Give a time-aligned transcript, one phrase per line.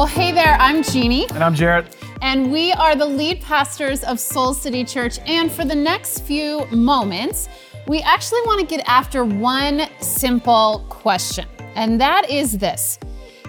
[0.00, 1.28] Well, hey there, I'm Jeannie.
[1.28, 1.94] And I'm Jarrett.
[2.22, 5.18] And we are the lead pastors of Soul City Church.
[5.26, 7.50] And for the next few moments,
[7.86, 11.46] we actually want to get after one simple question.
[11.74, 12.98] And that is this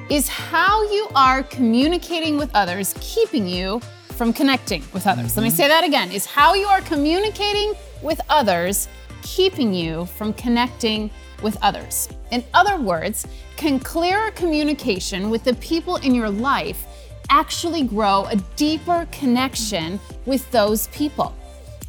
[0.09, 3.79] Is how you are communicating with others keeping you
[4.09, 5.27] from connecting with others?
[5.27, 5.39] Mm-hmm.
[5.39, 6.11] Let me say that again.
[6.11, 8.89] Is how you are communicating with others
[9.21, 11.11] keeping you from connecting
[11.41, 12.09] with others?
[12.31, 16.85] In other words, can clearer communication with the people in your life
[17.29, 21.35] actually grow a deeper connection with those people?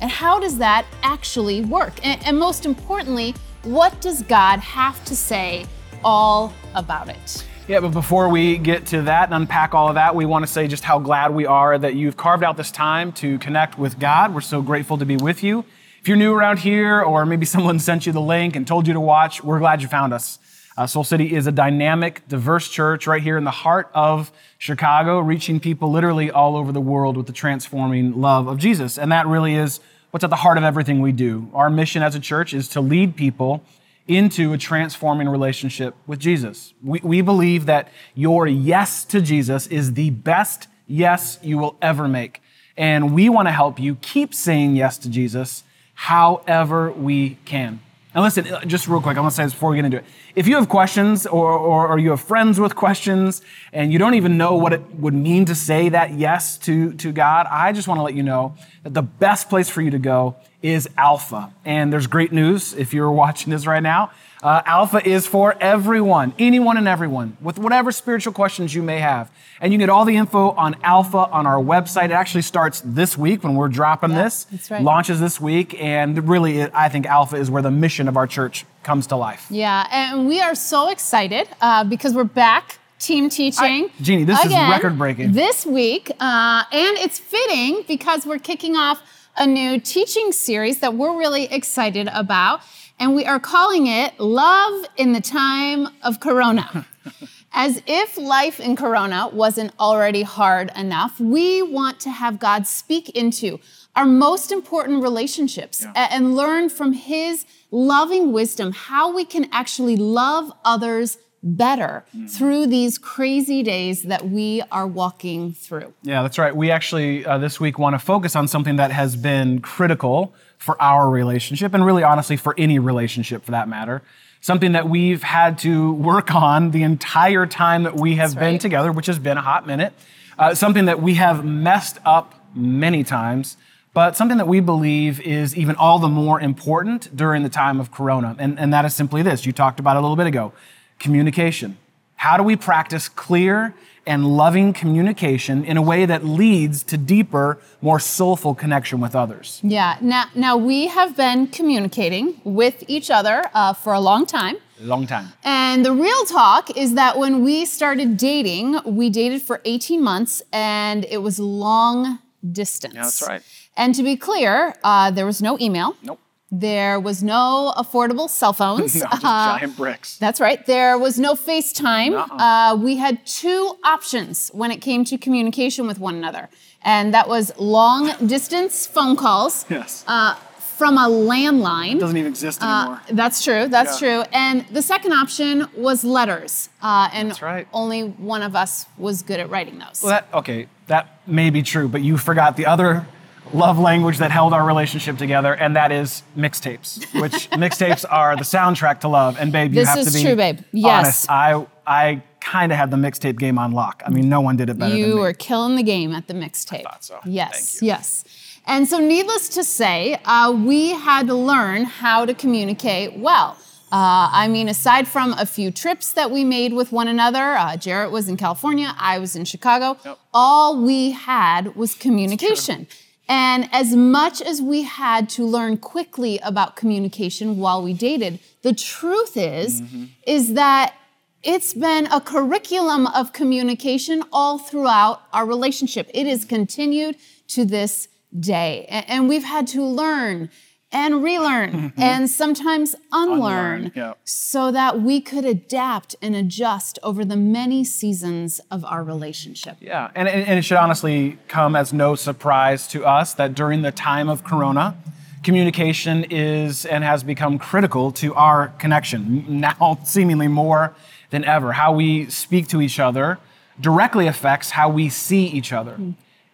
[0.00, 1.94] And how does that actually work?
[2.04, 5.64] And, and, most importantly, what does God have to say
[6.05, 7.46] all about it?
[7.69, 10.50] Yeah, but before we get to that and unpack all of that, we want to
[10.50, 14.00] say just how glad we are that you've carved out this time to connect with
[14.00, 14.34] God.
[14.34, 15.64] We're so grateful to be with you.
[16.02, 18.92] If you're new around here, or maybe someone sent you the link and told you
[18.92, 20.41] to watch, we're glad you found us.
[20.77, 25.20] Uh, Soul City is a dynamic, diverse church right here in the heart of Chicago,
[25.20, 28.98] reaching people literally all over the world with the transforming love of Jesus.
[28.98, 29.78] And that really is
[30.11, 31.48] what's at the heart of everything we do.
[31.55, 33.62] Our mission as a church is to lead people
[34.09, 36.75] into a transforming relationship with Jesus.
[36.83, 42.09] We, we believe that your yes to Jesus is the best yes you will ever
[42.09, 42.42] make.
[42.77, 45.62] And we want to help you keep saying yes to Jesus
[45.94, 47.80] however we can.
[48.14, 49.96] And listen, uh, just real quick, I want to say this before we get into
[49.96, 50.04] it.
[50.34, 53.40] If you have questions or, or, or, you have friends with questions
[53.72, 57.10] and you don't even know what it would mean to say that yes to, to
[57.10, 59.98] God, I just want to let you know that the best place for you to
[59.98, 61.54] go is Alpha.
[61.64, 64.10] And there's great news if you're watching this right now.
[64.42, 69.30] Uh, Alpha is for everyone, anyone and everyone, with whatever spiritual questions you may have.
[69.60, 72.06] And you can get all the info on Alpha on our website.
[72.06, 74.44] It actually starts this week when we're dropping yeah, this.
[74.44, 74.82] That's right.
[74.82, 75.80] Launches this week.
[75.80, 79.46] And really, I think Alpha is where the mission of our church comes to life.
[79.48, 83.90] Yeah, and we are so excited uh, because we're back team teaching.
[83.96, 85.32] I, Jeannie, this again, is record breaking.
[85.32, 89.02] This week, uh, and it's fitting because we're kicking off
[89.36, 92.60] a new teaching series that we're really excited about
[92.98, 96.86] and we are calling it Love in the Time of Corona.
[97.54, 103.10] As if life in Corona wasn't already hard enough, we want to have God speak
[103.10, 103.60] into
[103.94, 106.08] our most important relationships yeah.
[106.10, 112.31] and learn from His loving wisdom how we can actually love others better mm.
[112.31, 115.92] through these crazy days that we are walking through.
[116.02, 116.54] Yeah, that's right.
[116.54, 120.81] We actually uh, this week want to focus on something that has been critical for
[120.81, 124.03] our relationship and really honestly for any relationship for that matter.
[124.41, 128.55] Something that we've had to work on the entire time that we have that's been
[128.55, 128.61] right.
[128.61, 129.93] together, which has been a hot minute.
[130.39, 133.56] Uh, something that we have messed up many times
[133.95, 137.93] but something that we believe is even all the more important during the time of
[137.93, 138.34] Corona.
[138.39, 140.53] And, and that is simply this you talked about a little bit ago
[140.99, 141.77] communication.
[142.22, 143.75] How do we practice clear
[144.06, 149.59] and loving communication in a way that leads to deeper, more soulful connection with others?
[149.65, 149.97] Yeah.
[150.00, 154.59] Now, now we have been communicating with each other uh, for a long time.
[154.78, 155.32] Long time.
[155.43, 160.44] And the real talk is that when we started dating, we dated for 18 months
[160.53, 162.21] and it was long
[162.53, 162.94] distance.
[162.94, 163.43] Yeah, that's right.
[163.77, 165.97] And to be clear, uh, there was no email.
[166.05, 166.21] Nope.
[166.54, 168.94] There was no affordable cell phones.
[169.02, 170.18] no, just uh, giant bricks.
[170.18, 170.64] That's right.
[170.66, 172.26] There was no FaceTime.
[172.30, 176.50] Uh, we had two options when it came to communication with one another,
[176.82, 179.64] and that was long distance phone calls.
[179.70, 180.04] Yes.
[180.06, 180.36] Uh,
[180.76, 181.96] from a landline.
[181.96, 183.00] It doesn't even exist uh, anymore.
[183.12, 183.69] that's true.
[183.69, 184.22] That's yeah.
[184.22, 184.24] true.
[184.32, 186.70] And the second option was letters.
[186.82, 187.69] Uh, and that's right.
[187.72, 190.02] only one of us was good at writing those.
[190.02, 193.06] Well, that, okay, that may be true, but you forgot the other
[193.53, 198.44] love language that held our relationship together, and that is mixtapes, which mixtapes are the
[198.44, 199.36] soundtrack to love.
[199.38, 200.60] And babe, you this have to be true, babe.
[200.72, 201.28] Yes.
[201.28, 201.30] honest.
[201.30, 204.02] I I kind of had the mixtape game on lock.
[204.04, 205.20] I mean, no one did it better you than me.
[205.20, 206.82] were killing the game at the mixtape.
[206.82, 207.20] Thought so.
[207.25, 208.25] Yes, yes.
[208.66, 213.56] And so, needless to say, uh, we had to learn how to communicate well.
[213.91, 217.76] Uh, I mean, aside from a few trips that we made with one another, uh,
[217.76, 220.19] Jarrett was in California, I was in Chicago, yep.
[220.32, 222.87] all we had was communication.
[223.28, 228.74] And as much as we had to learn quickly about communication while we dated, the
[228.74, 230.04] truth is mm-hmm.
[230.26, 230.94] is that
[231.42, 236.10] it's been a curriculum of communication all throughout our relationship.
[236.14, 237.16] It has continued
[237.48, 238.08] to this
[238.38, 238.86] day.
[238.88, 240.50] And we've had to learn
[240.93, 242.00] and relearn mm-hmm.
[242.00, 248.61] and sometimes unlearn, unlearn so that we could adapt and adjust over the many seasons
[248.71, 249.77] of our relationship.
[249.81, 253.93] Yeah, and, and it should honestly come as no surprise to us that during the
[253.93, 254.97] time of Corona,
[255.43, 260.94] communication is and has become critical to our connection, now seemingly more
[261.31, 261.73] than ever.
[261.73, 263.39] How we speak to each other
[263.81, 265.99] directly affects how we see each other.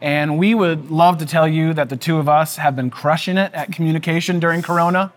[0.01, 3.37] And we would love to tell you that the two of us have been crushing
[3.37, 5.13] it at communication during Corona.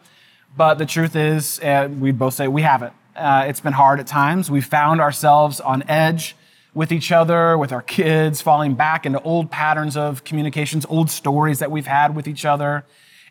[0.58, 2.94] But the truth is, uh, we both say we haven't.
[3.16, 4.50] Uh, it's been hard at times.
[4.50, 6.36] We found ourselves on edge
[6.74, 11.60] with each other, with our kids, falling back into old patterns of communications, old stories
[11.60, 12.84] that we've had with each other.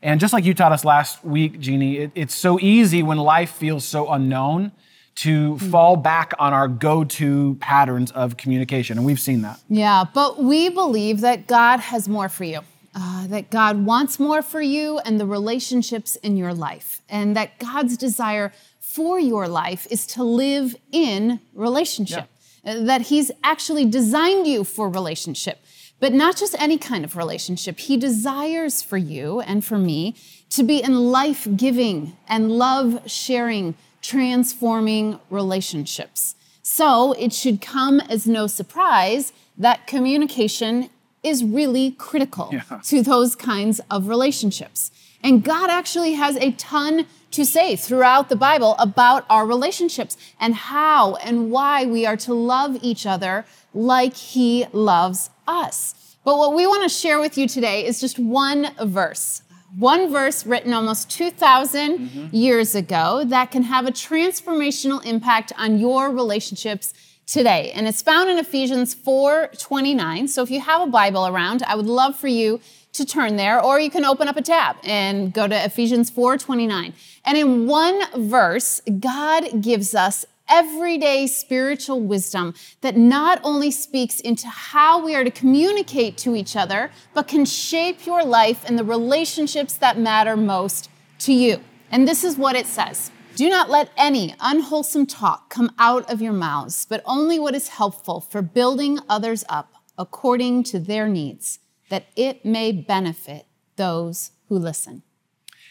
[0.02, 3.50] And just like you taught us last week, Jeannie, it, it's so easy when life
[3.50, 4.72] feels so unknown
[5.16, 8.96] to fall back on our go to patterns of communication.
[8.96, 9.60] And we've seen that.
[9.68, 12.60] Yeah, but we believe that God has more for you.
[12.92, 17.56] Uh, that God wants more for you and the relationships in your life, and that
[17.60, 22.26] God's desire for your life is to live in relationship.
[22.66, 25.62] Uh, That He's actually designed you for relationship,
[26.00, 27.78] but not just any kind of relationship.
[27.78, 30.16] He desires for you and for me
[30.48, 36.34] to be in life giving and love sharing, transforming relationships.
[36.62, 40.90] So it should come as no surprise that communication
[41.22, 42.78] is really critical Yeah.
[42.84, 44.90] to those kinds of relationships.
[45.22, 50.54] And God actually has a ton to say throughout the Bible about our relationships and
[50.54, 53.44] how and why we are to love each other
[53.74, 55.94] like He loves us.
[56.24, 59.42] But what we want to share with you today is just one verse.
[59.78, 62.34] One verse written almost 2,000 mm-hmm.
[62.34, 66.92] years ago that can have a transformational impact on your relationships
[67.26, 67.70] today.
[67.72, 70.28] And it's found in Ephesians 4:29.
[70.28, 72.60] So if you have a Bible around, I would love for you
[72.92, 76.92] to turn there or you can open up a tab and go to Ephesians 4:29.
[77.24, 84.48] And in one verse, God gives us everyday spiritual wisdom that not only speaks into
[84.48, 88.84] how we are to communicate to each other, but can shape your life and the
[88.84, 91.60] relationships that matter most to you.
[91.90, 93.10] And this is what it says.
[93.36, 97.68] Do not let any unwholesome talk come out of your mouths, but only what is
[97.68, 101.58] helpful for building others up according to their needs,
[101.88, 103.46] that it may benefit
[103.76, 105.02] those who listen.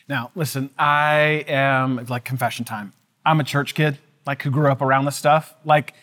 [0.07, 2.93] Now, listen, I am like confession time.
[3.25, 3.99] I'm a church kid,
[4.29, 5.55] like who grew up around the stuff.
[5.65, 5.95] Like,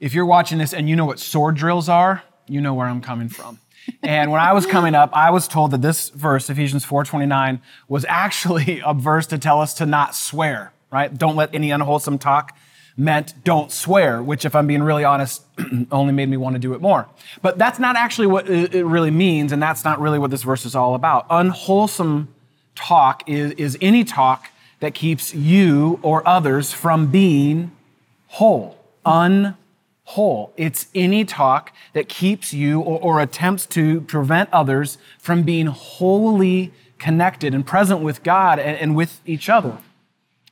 [0.00, 3.02] if you're watching this and you know what sword drills are, you know where I'm
[3.02, 3.58] coming from.
[4.02, 8.06] and when I was coming up, I was told that this verse, Ephesians 4:29, was
[8.08, 11.14] actually a verse to tell us to not swear, right?
[11.14, 12.56] Don't let any unwholesome talk
[12.96, 15.44] meant don't swear, which, if I'm being really honest,
[15.92, 17.06] only made me want to do it more.
[17.42, 20.64] But that's not actually what it really means, and that's not really what this verse
[20.64, 21.26] is all about.
[21.28, 22.28] Unwholesome
[22.74, 24.48] talk is, is any talk
[24.80, 27.72] that keeps you or others from being
[28.28, 30.50] whole, unwhole.
[30.56, 36.72] It's any talk that keeps you or, or attempts to prevent others from being wholly
[36.98, 39.78] connected and present with God and, and with each other.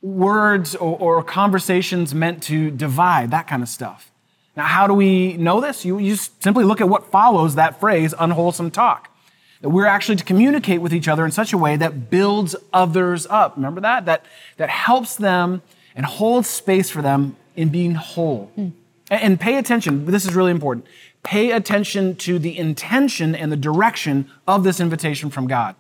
[0.03, 4.11] Words or, or conversations meant to divide, that kind of stuff.
[4.57, 5.85] Now, how do we know this?
[5.85, 9.14] You, you simply look at what follows that phrase, unwholesome talk
[9.61, 13.27] that we're actually to communicate with each other in such a way that builds others
[13.29, 13.57] up.
[13.57, 14.05] Remember that?
[14.05, 14.25] That,
[14.57, 15.63] that helps them
[15.95, 18.51] and holds space for them in being whole.
[18.57, 18.75] And,
[19.11, 20.87] and pay attention, this is really important.
[21.23, 25.77] Pay attention to the intention and the direction of this invitation from God.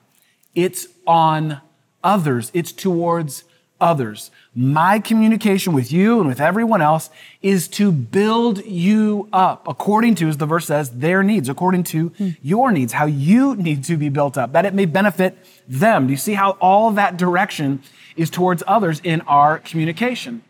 [0.55, 1.61] It's on
[2.03, 3.45] others, it's towards
[3.81, 4.31] others.
[4.55, 7.11] My communication with you and with everyone else
[7.43, 12.09] is to build you up according to, as the verse says, their needs, according to
[12.09, 12.31] hmm.
[12.43, 15.37] your needs, how you need to be built up, that it may benefit
[15.69, 16.07] them.
[16.07, 17.83] Do you see how all that direction
[18.17, 20.43] is towards others in our communication?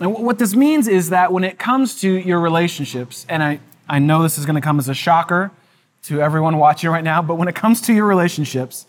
[0.00, 3.98] And what this means is that when it comes to your relationships, and I, I
[3.98, 5.52] know this is going to come as a shocker
[6.04, 8.86] to everyone watching right now, but when it comes to your relationships,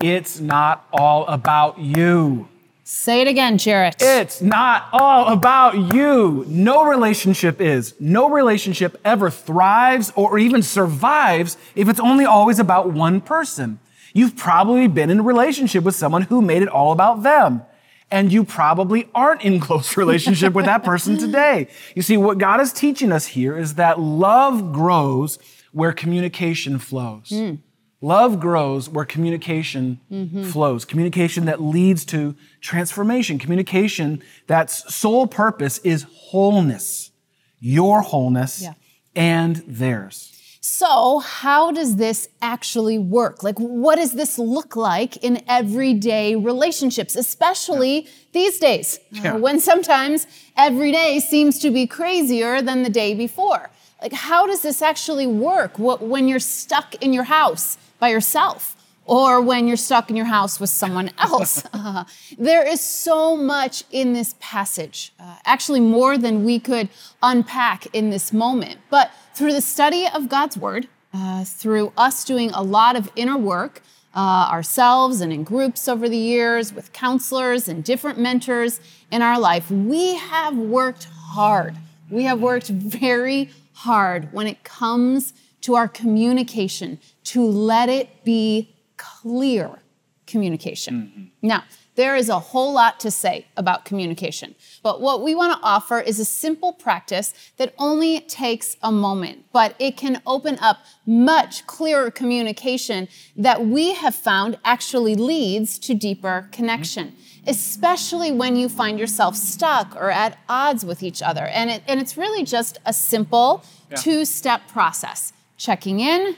[0.00, 2.48] it's not all about you.
[2.86, 3.96] Say it again, Jarrett.
[3.98, 6.44] It's not all about you.
[6.46, 7.94] No relationship is.
[7.98, 13.78] No relationship ever thrives or even survives if it's only always about one person.
[14.12, 17.62] You've probably been in a relationship with someone who made it all about them.
[18.10, 21.68] And you probably aren't in close relationship with that person today.
[21.96, 25.38] You see, what God is teaching us here is that love grows
[25.72, 27.30] where communication flows.
[27.30, 27.54] Hmm.
[28.04, 30.44] Love grows where communication mm-hmm.
[30.44, 30.84] flows.
[30.84, 33.38] Communication that leads to transformation.
[33.38, 37.12] Communication that's sole purpose is wholeness.
[37.60, 38.74] Your wholeness Yeah.
[39.16, 40.32] and theirs.
[40.60, 43.42] So, how does this actually work?
[43.42, 49.36] Like, what does this look like in everyday relationships, especially these days, Yeah.
[49.44, 50.26] when sometimes
[50.58, 53.70] every day seems to be crazier than the day before?
[54.02, 58.76] Like, how does this actually work wh- when you're stuck in your house by yourself?
[59.06, 61.62] or when you're stuck in your house with someone else.
[61.74, 62.04] Uh,
[62.38, 66.88] there is so much in this passage, uh, actually, more than we could
[67.22, 68.78] unpack in this moment.
[68.88, 73.36] But through the study of God's Word, uh, through us doing a lot of inner
[73.36, 73.82] work,
[74.14, 78.80] uh, ourselves and in groups over the years with counselors and different mentors
[79.10, 81.76] in our life, we have worked hard.
[82.08, 85.34] We have worked very hard when it comes
[85.64, 89.78] to our communication to let it be clear
[90.26, 90.94] communication.
[90.94, 91.24] Mm-hmm.
[91.40, 95.66] Now, there is a whole lot to say about communication, but what we want to
[95.66, 100.78] offer is a simple practice that only takes a moment, but it can open up
[101.06, 107.08] much clearer communication that we have found actually leads to deeper connection.
[107.08, 111.44] Mm-hmm especially when you find yourself stuck or at odds with each other.
[111.48, 113.96] And, it, and it's really just a simple yeah.
[113.96, 116.36] two step process checking in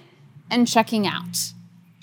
[0.51, 1.53] and checking out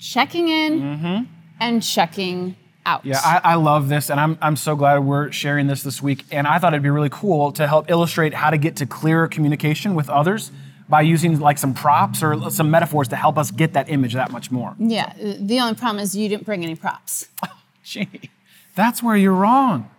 [0.04, 1.24] checking in mm-hmm.
[1.60, 3.04] and checking out.
[3.04, 6.24] Yeah, I, I, love this, and I'm, I'm so glad we're sharing this this week.
[6.30, 9.26] And I thought it'd be really cool to help illustrate how to get to clearer
[9.26, 10.52] communication with others
[10.88, 14.30] by using like some props or some metaphors to help us get that image that
[14.30, 14.74] much more.
[14.78, 17.28] Yeah, the only problem is you didn't bring any props.
[17.82, 18.30] Gee,
[18.74, 19.90] that's where you're wrong.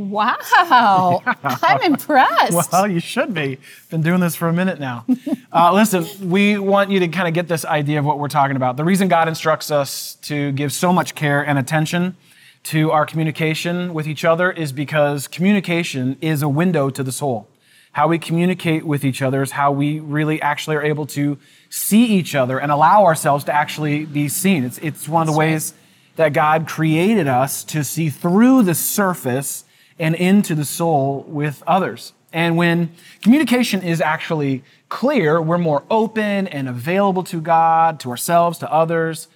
[0.00, 2.72] Wow, I'm impressed.
[2.72, 3.58] well, you should be.
[3.90, 5.04] Been doing this for a minute now.
[5.52, 8.54] Uh, listen, we want you to kind of get this idea of what we're talking
[8.54, 8.76] about.
[8.76, 12.16] The reason God instructs us to give so much care and attention
[12.64, 17.48] to our communication with each other is because communication is a window to the soul.
[17.90, 21.36] How we communicate with each other is how we really actually are able to
[21.68, 24.62] see each other and allow ourselves to actually be seen.
[24.62, 25.74] It's, it's one of the ways
[26.14, 29.64] that God created us to see through the surface
[30.00, 32.12] and into the soul with others.
[32.32, 32.92] And when
[33.22, 39.28] communication is actually clear, we're more open and available to God, to ourselves, to others.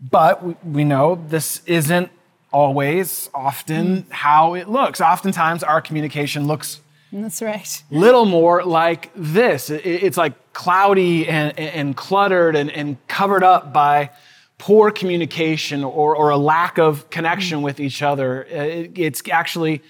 [0.00, 2.10] But we know this isn't
[2.52, 4.10] always, often, mm.
[4.10, 5.00] how it looks.
[5.00, 6.80] Oftentimes, our communication looks
[7.12, 7.82] that's right.
[7.90, 9.68] Little more like this.
[9.68, 14.10] It's like cloudy and, and cluttered and, and covered up by
[14.62, 18.44] poor communication or, or a lack of connection with each other.
[18.44, 19.82] Uh, it's actually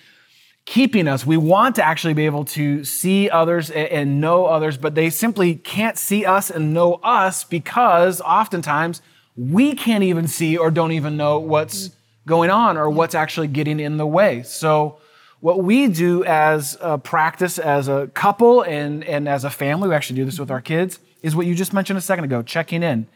[0.64, 1.26] keeping us.
[1.26, 5.56] We want to actually be able to see others and know others, but they simply
[5.56, 9.02] can't see us and know us because oftentimes
[9.36, 11.90] we can't even see or don't even know what's
[12.26, 14.42] going on or what's actually getting in the way.
[14.42, 14.96] So,
[15.40, 19.94] what we do as a practice as a couple and, and as a family, we
[19.94, 22.82] actually do this with our kids, is what you just mentioned a second ago checking
[22.82, 23.06] in.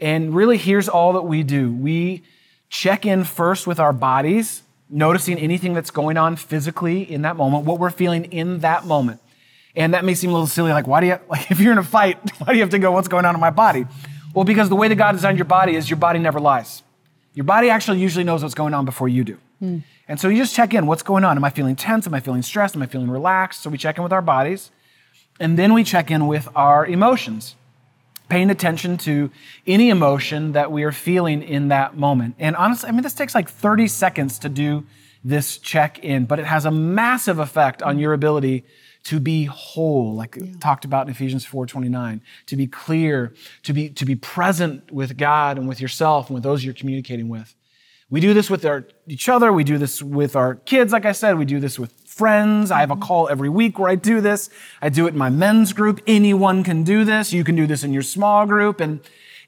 [0.00, 2.22] And really, here's all that we do we
[2.68, 7.64] check in first with our bodies, noticing anything that's going on physically in that moment,
[7.64, 9.20] what we're feeling in that moment.
[9.74, 11.78] And that may seem a little silly, like, why do you, like, if you're in
[11.78, 13.86] a fight, why do you have to go, what's going on in my body?
[14.34, 16.82] Well, because the way that God designed your body is your body never lies.
[17.34, 19.38] Your body actually usually knows what's going on before you do.
[19.62, 19.82] Mm.
[20.08, 21.36] And so you just check in what's going on?
[21.36, 22.06] Am I feeling tense?
[22.06, 22.76] Am I feeling stressed?
[22.76, 23.62] Am I feeling relaxed?
[23.62, 24.70] So we check in with our bodies.
[25.40, 27.56] And then we check in with our emotions
[28.28, 29.30] paying attention to
[29.66, 32.34] any emotion that we are feeling in that moment.
[32.38, 34.84] And honestly, I mean, this takes like 30 seconds to do
[35.24, 38.64] this check in, but it has a massive effect on your ability
[39.04, 40.52] to be whole, like yeah.
[40.60, 45.58] talked about in Ephesians 4:29, to be clear, to be to be present with God
[45.58, 47.54] and with yourself and with those you're communicating with.
[48.08, 49.52] We do this with our, each other.
[49.52, 51.38] We do this with our kids, like I said.
[51.38, 52.70] We do this with friends.
[52.70, 54.48] I have a call every week where I do this.
[54.80, 56.00] I do it in my men's group.
[56.06, 57.30] Anyone can do this.
[57.30, 58.80] You can do this in your small group.
[58.80, 59.00] And,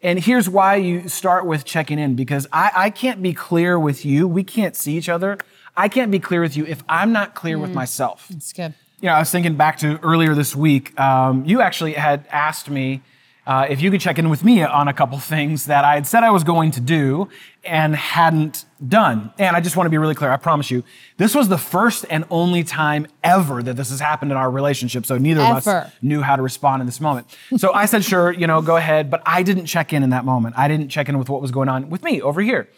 [0.02, 4.04] and here's why you start with checking in because I, I can't be clear with
[4.04, 4.28] you.
[4.28, 5.38] We can't see each other.
[5.78, 7.62] I can't be clear with you if I'm not clear mm.
[7.62, 8.28] with myself.
[8.28, 8.74] That's good.
[9.00, 10.98] You know, I was thinking back to earlier this week.
[11.00, 13.00] Um, you actually had asked me
[13.48, 16.06] uh, if you could check in with me on a couple things that I had
[16.06, 17.30] said I was going to do
[17.64, 19.32] and hadn't done.
[19.38, 20.30] And I just want to be really clear.
[20.30, 20.84] I promise you,
[21.16, 25.06] this was the first and only time ever that this has happened in our relationship.
[25.06, 25.56] So neither ever.
[25.56, 27.26] of us knew how to respond in this moment.
[27.56, 29.10] So I said, sure, you know, go ahead.
[29.10, 30.58] But I didn't check in in that moment.
[30.58, 32.68] I didn't check in with what was going on with me over here.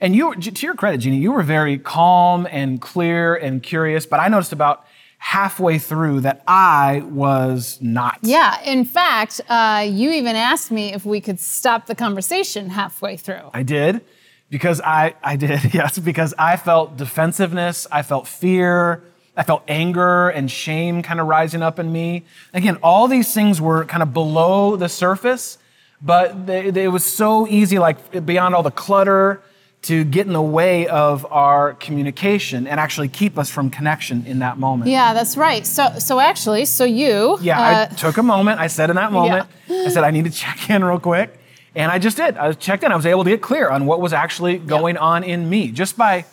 [0.00, 4.06] And you, to your credit, Jeannie, you were very calm and clear and curious.
[4.06, 4.86] But I noticed about
[5.18, 8.18] halfway through that I was not.
[8.22, 13.16] Yeah, in fact, uh, you even asked me if we could stop the conversation halfway
[13.16, 13.50] through.
[13.52, 14.02] I did,
[14.50, 19.02] because I, I did, yes, because I felt defensiveness, I felt fear,
[19.36, 22.24] I felt anger and shame kind of rising up in me.
[22.54, 25.58] Again, all these things were kind of below the surface,
[26.00, 29.42] but they, they, it was so easy, like beyond all the clutter
[29.86, 34.40] to get in the way of our communication and actually keep us from connection in
[34.40, 34.90] that moment.
[34.90, 35.64] Yeah, that's right.
[35.64, 37.38] So, so actually, so you.
[37.40, 38.58] Yeah, uh, I took a moment.
[38.58, 39.84] I said in that moment, yeah.
[39.86, 41.38] I said I need to check in real quick,
[41.76, 42.36] And I just did.
[42.36, 42.90] I checked in.
[42.90, 45.70] I was able to get clear on what was actually going on in me.
[45.70, 46.24] Just by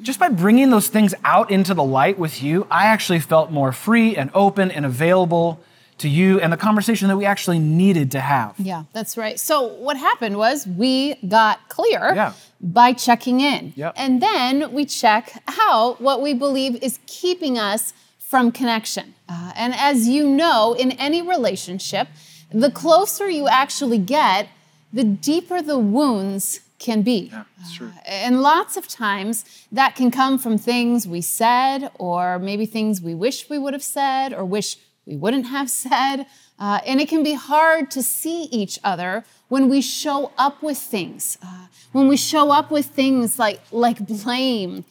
[0.00, 3.72] just by bringing those things out into the light with you, I actually felt more
[3.72, 5.60] free and open and available
[5.98, 8.54] to you and the conversation that we actually needed to have.
[8.58, 9.38] Yeah, that's right.
[9.38, 12.32] So what happened was we got clear Yeah.
[12.60, 13.72] By checking in.
[13.76, 13.94] Yep.
[13.96, 19.14] And then we check out what we believe is keeping us from connection.
[19.28, 22.08] Uh, and as you know, in any relationship,
[22.52, 24.48] the closer you actually get,
[24.92, 27.30] the deeper the wounds can be.
[27.32, 27.92] Yeah, true.
[28.06, 33.14] And lots of times that can come from things we said, or maybe things we
[33.14, 34.76] wish we would have said, or wish
[35.10, 36.26] we wouldn't have said.
[36.58, 40.78] Uh, and it can be hard to see each other when we show up with
[40.78, 44.84] things, uh, when we show up with things like, like blame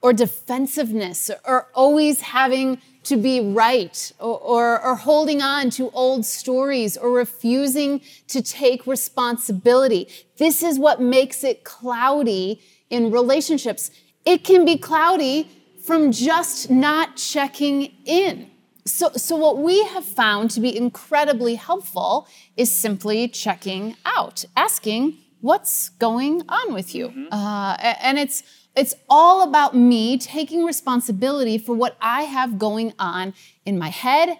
[0.00, 6.24] or defensiveness or always having to be right or, or, or holding on to old
[6.24, 10.08] stories or refusing to take responsibility.
[10.36, 13.90] This is what makes it cloudy in relationships.
[14.24, 15.48] It can be cloudy
[15.82, 18.50] from just not checking in.
[18.86, 25.18] So, so what we have found to be incredibly helpful is simply checking out, asking,
[25.40, 27.12] what's going on with you?
[27.32, 28.42] Uh, and it's
[28.76, 33.32] it's all about me taking responsibility for what I have going on
[33.64, 34.38] in my head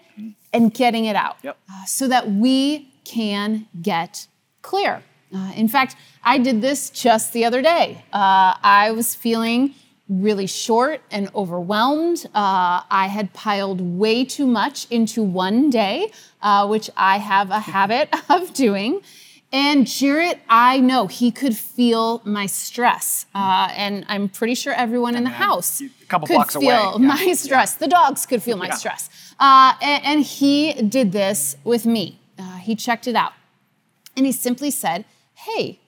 [0.53, 1.57] and getting it out Yep.
[1.71, 4.27] uh, so that we can get
[4.61, 5.01] clear.
[5.35, 8.05] Uh, in fact, I did this just the other day.
[8.13, 9.73] Uh, I was feeling
[10.09, 12.25] really short and overwhelmed.
[12.33, 16.11] Uh, I had piled way too much into one day,
[16.41, 19.01] uh, which I have a habit of doing.
[19.51, 25.15] And Jarrett, I know he could feel my stress, uh, and I'm pretty sure everyone
[25.15, 27.07] in the house a couple could blocks away, feel yeah.
[27.07, 27.75] my stress.
[27.75, 28.73] The dogs could feel my Yeah.
[28.75, 29.09] stress,
[29.39, 32.19] uh, and, and he did this with me.
[32.37, 33.31] Uh, he checked it out,
[34.17, 35.79] and he simply said, "Hey,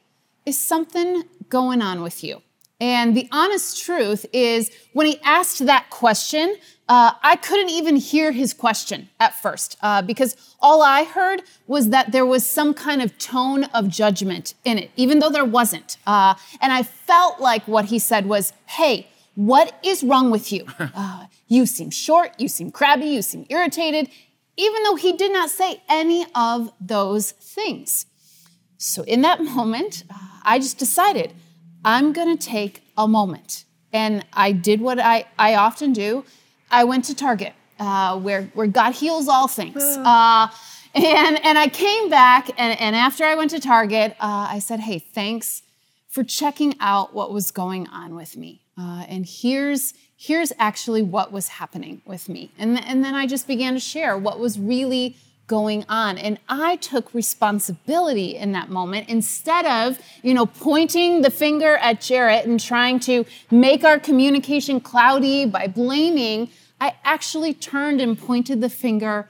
[0.45, 2.41] is something going on with you?"
[2.79, 6.55] And the honest truth is, when he asked that question,
[6.87, 11.89] uh, I couldn't even hear his question at first uh, because all I heard was
[11.89, 15.97] that there was some kind of tone of judgment in it, even though there wasn't.
[16.07, 20.65] Uh, and I felt like what he said was, Hey, what is wrong with you?
[20.95, 24.09] Uh, you seem short, you seem crabby, you seem irritated,
[24.57, 28.05] even though he did not say any of those things.
[28.77, 31.33] So in that moment, uh, I just decided
[31.83, 33.65] I'm gonna take a moment.
[33.91, 36.23] And I did what I, I often do.
[36.69, 39.81] I went to Target, uh, where, where God heals all things.
[39.81, 40.47] Uh,
[40.93, 44.81] and, and I came back, and, and after I went to Target, uh, I said,
[44.81, 45.63] Hey, thanks
[46.07, 48.61] for checking out what was going on with me.
[48.77, 52.51] Uh, and here's, here's actually what was happening with me.
[52.57, 55.15] And, th- and then I just began to share what was really
[55.49, 56.17] going on.
[56.17, 61.99] And I took responsibility in that moment instead of, you know, pointing the finger at
[61.99, 66.49] Jarrett and trying to make our communication cloudy by blaming.
[66.79, 69.27] I actually turned and pointed the finger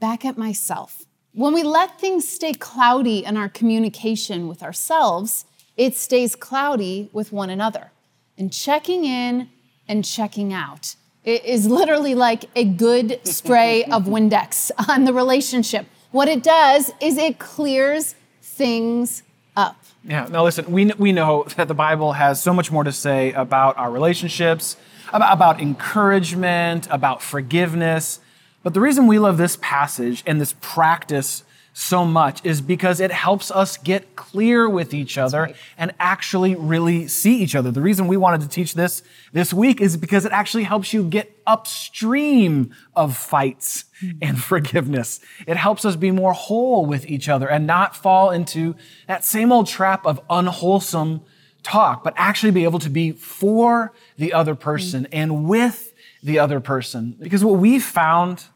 [0.00, 1.04] back at myself.
[1.34, 5.44] When we let things stay cloudy in our communication with ourselves,
[5.76, 7.92] it stays cloudy with one another.
[8.36, 9.50] And checking in
[9.86, 10.96] and checking out
[11.28, 15.86] it is literally like a good spray of Windex on the relationship.
[16.10, 19.22] What it does is it clears things
[19.54, 19.76] up.
[20.04, 23.32] Yeah, now listen, we, we know that the Bible has so much more to say
[23.32, 24.78] about our relationships,
[25.12, 28.20] about, about encouragement, about forgiveness.
[28.62, 31.44] But the reason we love this passage and this practice
[31.78, 35.56] so much is because it helps us get clear with each other right.
[35.78, 37.70] and actually really see each other.
[37.70, 39.00] The reason we wanted to teach this
[39.32, 44.10] this week is because it actually helps you get upstream of fights hmm.
[44.20, 45.20] and forgiveness.
[45.46, 48.74] It helps us be more whole with each other and not fall into
[49.06, 51.22] that same old trap of unwholesome
[51.62, 54.62] talk, but actually be able to be for the other hmm.
[54.62, 57.14] person and with the other person.
[57.20, 58.46] Because what we found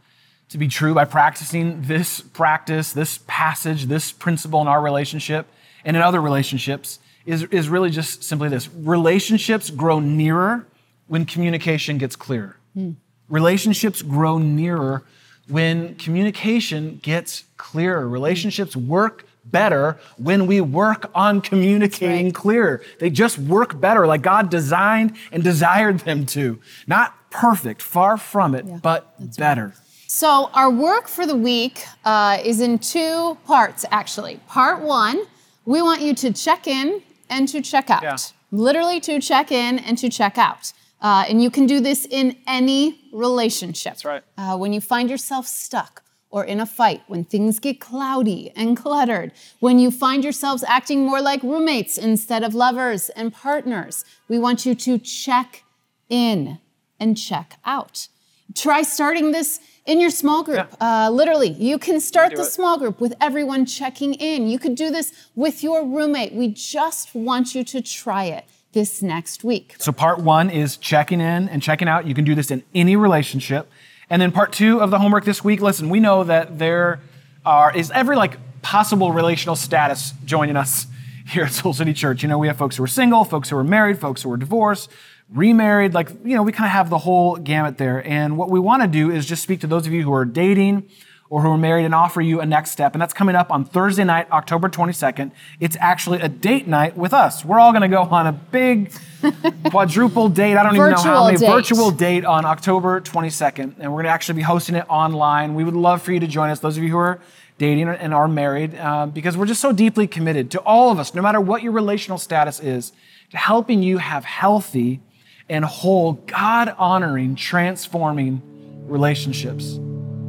[0.52, 5.46] to be true by practicing this practice, this passage, this principle in our relationship
[5.82, 10.66] and in other relationships is, is really just simply this relationships grow nearer
[11.06, 12.56] when communication gets clearer.
[12.74, 12.92] Hmm.
[13.30, 15.04] Relationships grow nearer
[15.48, 18.02] when communication gets clearer.
[18.02, 18.12] Hmm.
[18.12, 22.34] Relationships work better when we work on communicating right.
[22.34, 22.82] clearer.
[22.98, 26.60] They just work better like God designed and desired them to.
[26.86, 29.72] Not perfect, far from it, but better.
[30.14, 34.40] So, our work for the week uh, is in two parts, actually.
[34.46, 35.22] Part one,
[35.64, 38.02] we want you to check in and to check out.
[38.02, 38.18] Yeah.
[38.50, 40.74] Literally, to check in and to check out.
[41.00, 43.94] Uh, and you can do this in any relationship.
[43.94, 44.22] That's right.
[44.36, 48.76] Uh, when you find yourself stuck, or in a fight, when things get cloudy and
[48.76, 54.38] cluttered, when you find yourselves acting more like roommates instead of lovers and partners, we
[54.38, 55.64] want you to check
[56.10, 56.58] in
[57.00, 58.08] and check out.
[58.54, 60.68] Try starting this in your small group.
[60.80, 61.06] Yeah.
[61.06, 62.46] Uh, literally, you can start the it.
[62.46, 64.48] small group with everyone checking in.
[64.48, 66.32] You could do this with your roommate.
[66.32, 69.74] We just want you to try it this next week.
[69.78, 72.06] So, part one is checking in and checking out.
[72.06, 73.70] You can do this in any relationship.
[74.08, 77.00] And then part two of the homework this week, listen, we know that there
[77.44, 80.86] are is every like possible relational status joining us
[81.26, 82.22] here at Soul City Church.
[82.22, 84.36] You know, we have folks who are single, folks who are married, folks who are
[84.36, 84.90] divorced,
[85.32, 88.06] remarried, like, you know, we kind of have the whole gamut there.
[88.06, 90.24] And what we want to do is just speak to those of you who are
[90.24, 90.88] dating
[91.30, 92.94] or who are married and offer you a next step.
[92.94, 95.30] And that's coming up on Thursday night, October 22nd.
[95.60, 97.42] It's actually a date night with us.
[97.42, 98.92] We're all going to go on a big
[99.70, 100.58] quadruple date.
[100.58, 101.46] I don't even know how many date.
[101.46, 103.76] virtual date on October 22nd.
[103.78, 105.54] And we're going to actually be hosting it online.
[105.54, 107.18] We would love for you to join us, those of you who are
[107.56, 111.14] dating and are married, uh, because we're just so deeply committed to all of us,
[111.14, 112.92] no matter what your relational status is,
[113.30, 115.00] to helping you have healthy
[115.48, 118.42] and whole, God honoring, transforming
[118.86, 119.78] relationships.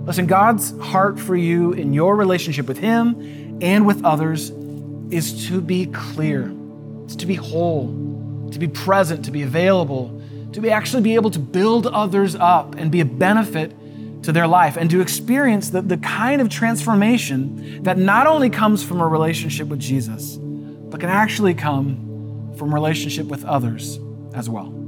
[0.06, 4.50] Listen, God's heart for you in your relationship with Him and with others
[5.10, 6.54] is to be clear,
[7.06, 10.22] it's to be whole, to be present, to be available,
[10.52, 13.74] to be actually be able to build others up and be a benefit
[14.24, 18.84] to their life and to experience the, the kind of transformation that not only comes
[18.84, 24.00] from a relationship with Jesus, but can actually come from relationship with others
[24.34, 24.83] as well.